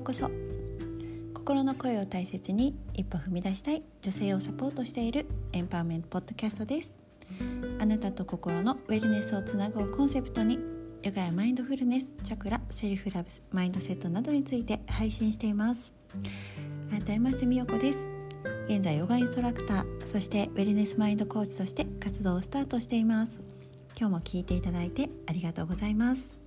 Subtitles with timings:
[0.00, 0.30] うこそ。
[1.34, 6.98] 心の声を大切に一歩踏み出したい女性をサポートしているエンパワーメントポッドキャストです。
[7.78, 10.58] あなたと心のウェルネスをつなぐをコンセプトに
[11.02, 15.92] ヨガやマインドフルネスチャクラセルフラブスマインドセットなどについて配信しています。
[16.90, 18.08] 改めましてみよこです。
[18.66, 23.40] 現在ヨガインストラクターそしてウェルネスマインドコーチとして活動をスタートしています。
[23.98, 26.39] 今日も聞いていただいてありがとうございます。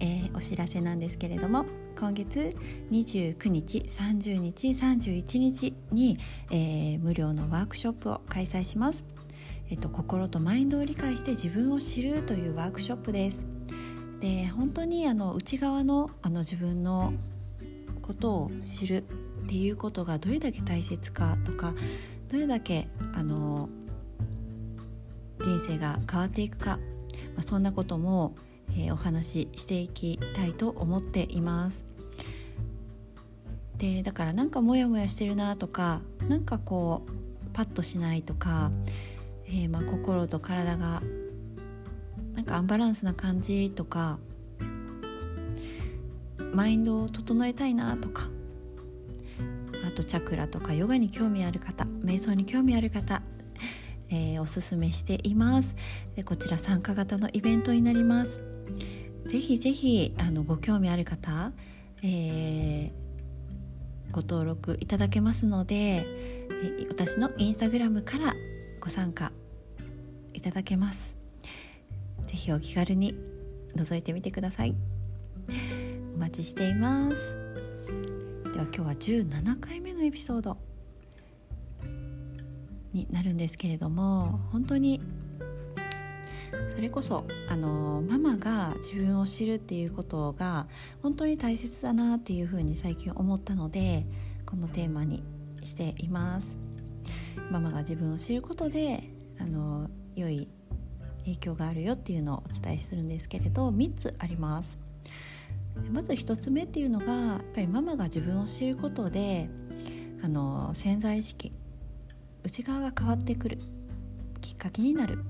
[0.00, 1.66] えー、お知らせなんですけれども
[1.98, 2.56] 今月
[2.90, 6.16] 29日30日31日に、
[6.50, 9.04] えー、無料のワークショップを開催します、
[9.70, 13.46] えっと、心とマインドを理解して自分を知るというワークショップです。
[14.20, 17.12] で本当にあの内側のあの自分の
[18.02, 19.02] ことを知るっ
[19.46, 21.74] ていうことがどれだけ大切かとか
[22.28, 23.68] どれだけあの
[25.40, 26.78] 人生が変わっていくか、
[27.34, 28.34] まあ、そんなことも
[28.72, 31.84] えー、お話ししていきたいと思っています。
[33.78, 37.10] でだからなんかモヤモヤしてるなとかなんかこう
[37.52, 38.72] パッとしないとか、
[39.46, 41.00] えー、まあ、心と体が
[42.34, 44.18] なんかアンバランスな感じとか
[46.52, 48.28] マインドを整えたいなとか
[49.86, 53.22] あとチャクラとかヨガに興味ある方瞑想に興味ある方、
[54.10, 55.76] えー、おすすめしています。
[56.14, 58.57] でこちら参加型のイベントになります。
[59.28, 61.52] ぜひぜひあのご興味ある方、
[62.02, 62.90] えー、
[64.10, 68.32] ご登録いただけますので、えー、私のインスタグラムから
[68.80, 69.30] ご参加
[70.32, 71.18] いただけます。
[72.22, 73.14] ぜひお気軽に
[73.76, 74.74] 覗いてみてください。
[76.14, 77.36] お待ちしています。
[78.50, 80.56] では今日は17回目のエピソード
[82.94, 85.02] になるんですけれども本当に
[86.78, 90.68] それこそあのママが自分を知るっていうことが
[91.02, 94.06] 本当に大切だなっていうふうに最近思ったので
[94.46, 95.24] このテーマに
[95.64, 96.56] しています。
[97.50, 100.48] ママが自分を知ることであの良い
[101.24, 104.78] 影響があるよっていうのをお伝えするんですけれど3つあります。
[105.90, 109.50] まず1つ目っていうのがやっぱりママが自分を知ることで
[110.22, 111.50] あの潜在意識
[112.44, 113.58] 内側が変わってくる
[114.40, 115.24] きっかけになる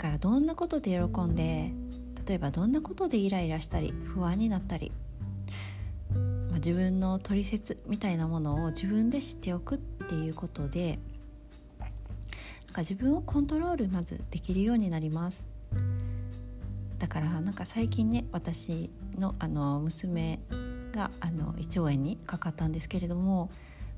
[0.00, 1.72] からどんなことで喜んで
[2.26, 4.92] 例えばどんなことでイライラしたり不安になったり、
[6.48, 10.98] まあ、自分の取説みたいなものを自分で知っておくっていうことで
[11.78, 11.88] なん
[12.72, 15.44] か自分をコントロールまずできるようになります。
[16.98, 20.38] だからなんか最近ね私のあの娘
[20.92, 23.50] があの胃腸炎にかかったんですけれども、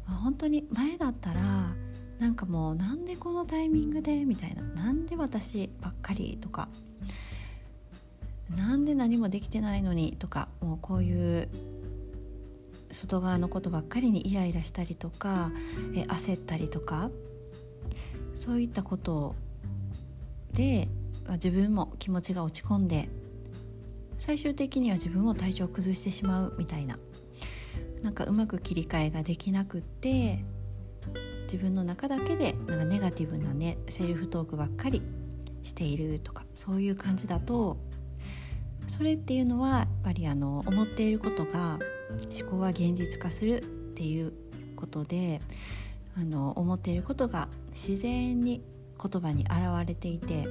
[0.06, 1.74] まあ、本当に前だったら
[2.22, 4.62] なんかもうなんでこのタイミングでみたいな。
[4.62, 6.68] なんで私ばっかりとか。
[8.56, 10.46] なんで何もできてないのにとか。
[10.60, 11.48] もうこういう
[12.92, 15.50] 外側のことばっかりにイライラしたりとか
[15.96, 17.10] え焦ったりとか。
[18.34, 19.34] そういったこと
[20.52, 20.86] で
[21.30, 23.08] 自分も気持ちが落ち込んで
[24.16, 27.00] 最終的には自分も体調を崩してしまうみたいな。
[28.00, 30.44] なんかうまく切り替えができなくって
[31.44, 35.02] 自分の中だけでなんかネガティブなねセルフトークばっかり
[35.62, 37.76] しているとかそういう感じだと
[38.86, 41.78] それっていうのはやっぱりあの思っていることが
[42.40, 43.60] 思考は現実化するっ
[43.94, 44.32] ていう
[44.76, 45.40] ことで
[46.16, 48.62] あの思っていることが自然に
[49.00, 50.46] 言葉に表れていて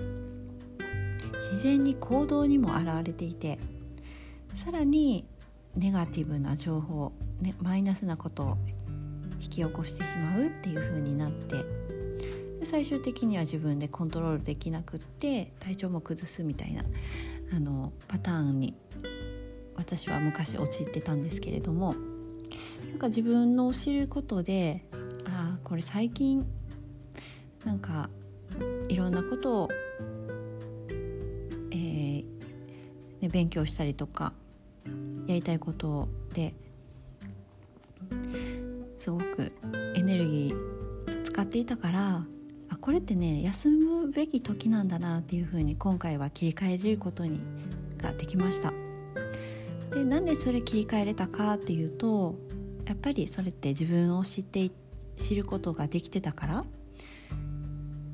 [1.35, 3.59] 自然に行動にも表れていて
[4.53, 5.27] さらに
[5.75, 8.57] ネガティブな情報、ね、マイナスなことを
[9.41, 11.55] 引き起こしてしまうっていう風になって
[12.63, 16.83] 最終的には自分でコントロールできなくって体調も崩すみたいな
[17.53, 18.75] あのパターンに
[19.75, 21.95] 私は昔陥ってたんですけれども
[22.89, 24.85] なんか自分の知ることで
[25.25, 26.45] ああこれ最近
[27.65, 28.09] なんか
[28.89, 29.69] いろんなことを、
[31.71, 32.25] えー
[33.21, 34.33] ね、勉強したりとか
[35.27, 36.53] やりたいことで
[41.51, 42.25] っていたから
[42.69, 47.41] あこれってね休むべき時なんだなっていうふうに今回は切り替えれることに
[47.97, 48.71] ができました。
[49.93, 52.35] でなんでそれ切り替えれたかっていうと
[52.85, 54.71] やっぱりそれって自分を知って
[55.17, 56.63] 知ることができてたから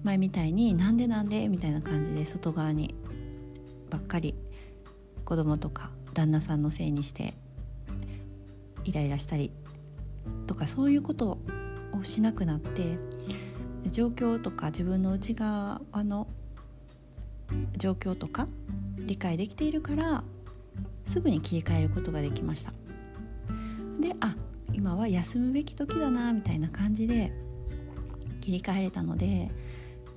[0.03, 2.95] 前みたいになんでなんでみたいな感じで外側に
[3.91, 4.33] ばっかり
[5.25, 7.35] 子供とか旦那さんのせいにして
[8.83, 9.51] イライラしたり
[10.47, 11.37] とかそういうこと
[11.97, 12.97] をしなくなって
[13.89, 16.27] 状況とか自分の内側の
[17.77, 18.47] 状況とか
[18.97, 20.23] 理解できているから
[21.05, 22.73] すぐに切り替えることができました。
[23.99, 24.35] であ
[24.73, 27.33] 今は休むべき時だなみたいな感じで
[28.41, 29.49] 切り替えれたので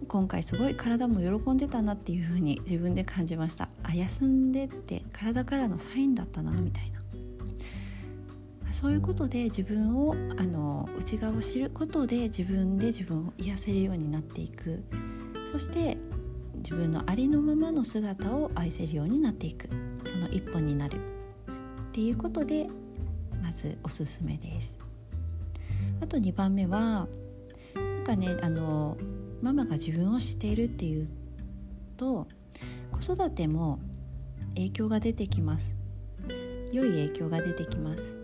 [0.09, 3.69] 今回すごい体も喜んでたなっていう風に自分で感じました。
[3.83, 7.00] あ休んでって体からのサインだったなみたいな。
[8.73, 14.85] そういうことで自分をあの内側を知ることで自分で自分を癒せるようになっていく。
[15.47, 15.97] そして
[16.57, 19.69] 自分のありのままの姿を愛せるようになっていく。
[20.05, 20.99] その一歩になる。
[20.99, 22.69] っていうことで
[23.43, 24.79] まずおすすめです。
[26.01, 27.09] あと2番目は
[27.75, 28.97] なんかねあの
[29.43, 31.09] ママが自分を知っているっていう
[31.97, 32.29] と
[32.93, 33.81] 子育ても
[34.55, 35.77] 影響が出てきます。
[36.73, 38.20] 良い影響が出てきます。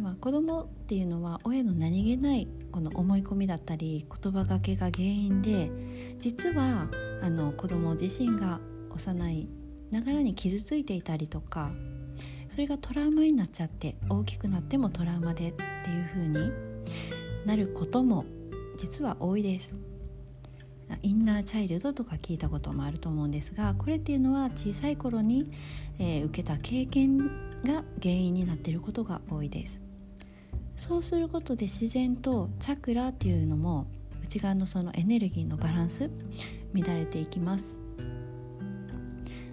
[0.00, 5.70] では子供っていうのは親の何気ないこの思い込みだったり言葉がけが原因で
[6.16, 6.88] 実は
[7.20, 9.48] あの子供自身が幼い
[9.90, 11.72] ながらに傷ついていたりとか
[12.48, 16.50] それがトラウマになっちゃって大きくなってもトラウマでっていう風に
[17.44, 18.24] なることも
[18.78, 19.76] 実は多いです。
[21.02, 25.44] インナーチャイルドとか聞いたこともあると思うんですがこれっていうのは小さい頃に、
[26.00, 27.18] えー、受けた経験
[27.64, 29.89] が原因になっていることが多いです。
[30.80, 33.86] そうすることで自然とチャクラっていうのも
[34.22, 36.10] 内側のそのエネルギーのバランス
[36.72, 37.76] 乱れていきます。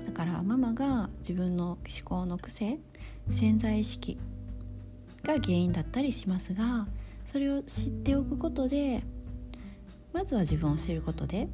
[0.05, 2.79] だからママが自分の思考の癖
[3.29, 4.17] 潜在意識
[5.25, 6.87] が原因だったりしますが
[7.25, 9.03] それを知っておくことで
[10.13, 11.49] まずは自分を知ることで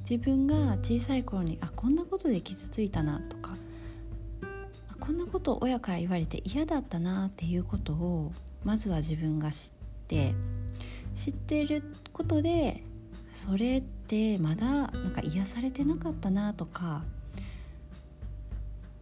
[0.00, 3.56] 自分が小さい頃にあこんなことで傷ついたなとか
[5.00, 8.32] こんなことを親から言われて嫌だったなっていうことを
[8.64, 9.72] まずは自分が知っ
[10.06, 10.34] て
[11.14, 11.82] 知っている
[12.12, 12.82] ことで
[13.32, 17.02] それってまだなんか癒されてなかったなとか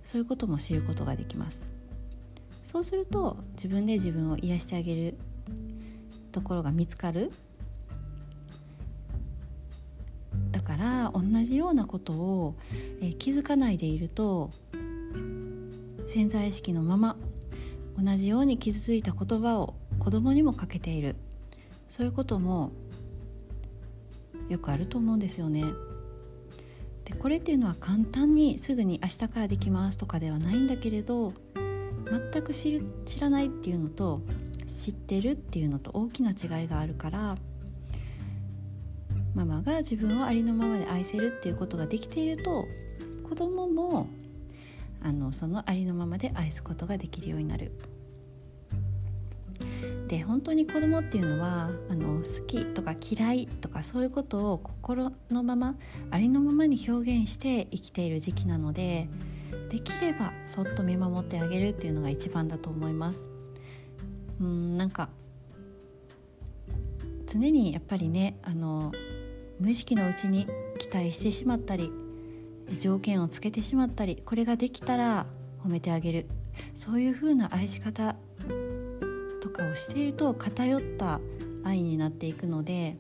[0.03, 1.71] そういうことも知ることができます。
[2.63, 5.15] そうすると自分で自分を癒してあげる
[6.33, 7.31] ところが見つかる。
[10.51, 12.55] だから同じようなことを、
[13.01, 14.51] え気づかないでいると
[16.07, 17.17] 潜在意識のまま
[17.99, 21.17] 同じように傷ついた言葉を子供にもかけている
[21.89, 22.73] そういうことも
[24.49, 25.65] よくあると思うんですよね。
[27.05, 31.33] でこれっていうのは簡単にすぐに明日からできますとかではないんだけれど
[32.33, 34.21] 全く知る知らないっていうのと
[34.67, 37.37] 知ってるっていうのと大きな違いがあるから
[39.35, 42.67] ママが自分をありのままで愛せるっていうことができていると
[43.29, 44.09] 子供も
[45.03, 47.73] あのそのありのままで愛すことができるようになる。
[50.09, 55.77] で本当に子供っていうのはあの好きとか嫌いとかそういうことを心のまま
[56.11, 59.09] ありのままに表現して生きている時期なので
[59.69, 63.31] できればそっと見守ってあげるっていうのが一番だと思います。
[64.41, 65.11] うんなんか
[67.27, 68.91] 常にやっぱりねあの
[69.61, 70.49] 無意識のうちに
[70.79, 71.93] 期待してしまったり
[72.75, 75.27] 条件をつけてしまったりこれができたら
[75.65, 76.27] 褒めてあげる。
[76.75, 78.17] そういう風な愛し方
[79.41, 81.21] とかをしていると偏った
[81.65, 82.97] 愛になっていくので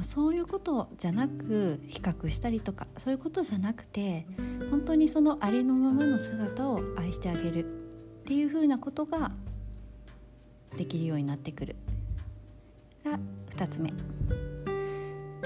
[0.00, 4.26] そういうことじゃなく比較したりとかそういうことじゃなくて
[4.70, 7.64] 本当にそのありのままの姿を愛してあげる。
[7.64, 9.30] っていう風なことが
[10.76, 11.76] できるようになってくる。
[13.02, 13.18] が
[13.50, 13.90] 2つ目。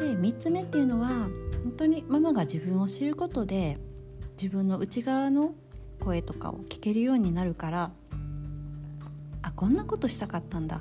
[0.03, 1.09] で3つ目っていうのは
[1.63, 3.79] 本当にママが自分を知ることで
[4.33, 5.55] 自分の内側の
[6.01, 7.93] 声とかを聞けるようになるから
[9.43, 10.81] あこんなことしたかったんだ。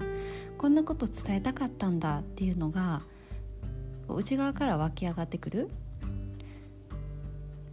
[0.57, 3.01] こんなこと伝えたかったんだっていうのが
[4.07, 5.67] 内側から湧き上がってくる。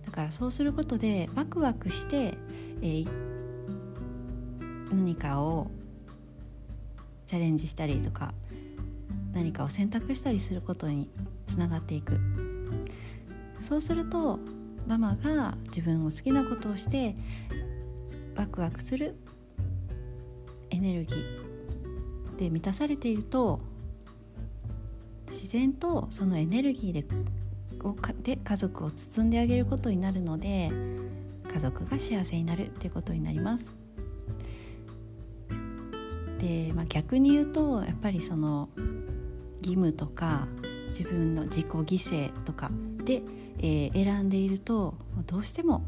[0.07, 2.39] だからそうすることでワクワクして、
[2.81, 3.09] えー、
[4.91, 5.71] 何かを
[7.27, 8.33] チャレンジしたりとか
[9.35, 11.11] 何かを選択したりすることに
[11.59, 12.21] つながっていく
[13.59, 14.39] そうすると
[14.87, 17.17] ママが自分を好きなことをして
[18.37, 19.17] ワクワクする
[20.71, 23.59] エネルギーで満たされていると
[25.27, 27.05] 自然とそのエネルギーで
[27.83, 30.71] をかで家族を包んであげることになるので
[31.53, 33.75] 家族が幸せになるっていうことになります。
[36.39, 38.69] で、まあ、逆に言うとやっぱりその
[39.59, 40.47] 義務とか
[40.99, 41.85] 自分の自己犠
[42.31, 42.73] 牲とか
[43.05, 43.23] で、
[43.59, 44.95] えー、選んでいると
[45.27, 45.85] どうしても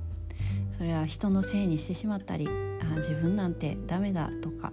[0.70, 4.72] それは人のせいにしてしまったりあ自分なんてダメだとか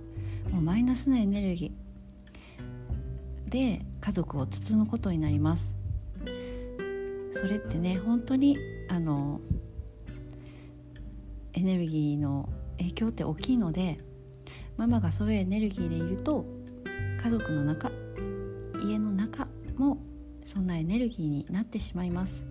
[0.51, 5.75] もうマイナスなエネルギーで家族を包むことになります。
[7.32, 8.58] それってね本当に
[8.89, 9.41] あの
[11.53, 13.98] エネルギーの影響って大きいので
[14.75, 16.46] ママがそういうエネルギーでいると
[17.24, 17.91] 家族の中
[18.86, 19.98] 家の中も
[20.48, 22.46] そんなエネルギーになってしまいます。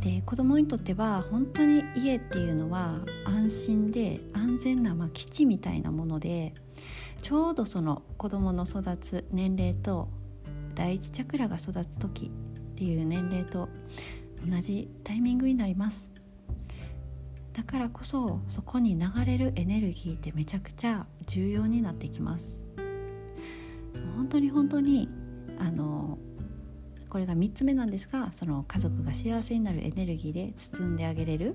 [0.00, 6.52] で子供にとっては本当に家っていうのは安心で安全な、まあ、基地みたいなもので
[7.22, 10.10] ちょうどその子供の育つ年齢と
[10.74, 12.30] 第一チャクラが育つ時っ
[12.76, 13.70] ていう年齢と
[14.46, 16.10] 同じタイミングになります。
[17.54, 22.66] だからこそそこに流れるエネルギーってめちゃくちゃ重要になってきます。
[24.14, 25.08] 本当に本当に
[25.58, 26.18] あの
[27.08, 31.54] これが3つ目なんですがその家族が幸せになるエネルギーで包んであげれる。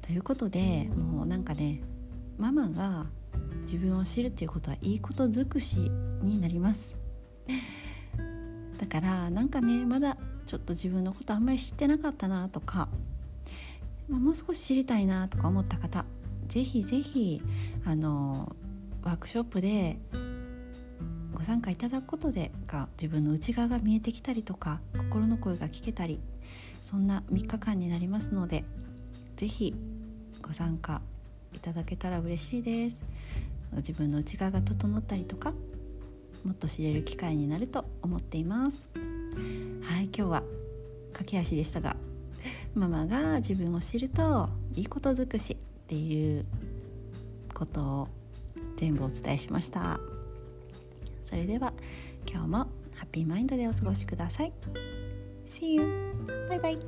[0.00, 1.80] ということでもうなんかね
[2.36, 3.06] ママが
[3.62, 5.78] 自分を知るっていうことはいいこと尽くし
[6.22, 6.98] になります。
[8.78, 12.88] だからなんかねまだちょっと自分のことあんまり知ってなかったなとか、
[14.08, 16.04] もう少し知りたいなとか思った方
[16.48, 17.40] 是非是非
[17.84, 18.54] あの
[19.02, 19.98] ワークショップで
[21.32, 26.20] ご参加いただくことでが自分の内側が見えてきたりとか心の声が聞けたり
[26.80, 28.64] そんな3日間になりますので
[29.36, 29.74] 是非
[30.40, 31.00] ご参加
[31.54, 33.08] いただけたら嬉しいです。
[33.76, 35.52] 自分の内側が整ったりとか
[36.44, 38.88] もっと知れる機会になると思っています。
[39.82, 40.42] はい今日は
[41.12, 41.96] 駆け足でしたが
[42.74, 46.44] ママが自分を知るといいこと尽くしっていう
[47.54, 48.08] ことを
[48.76, 50.11] 全部お伝えしました。
[51.22, 51.72] それでは
[52.30, 54.52] 今日もハッピーマインドでお過ごしください
[55.46, 56.12] See you!
[56.48, 56.78] バイバイ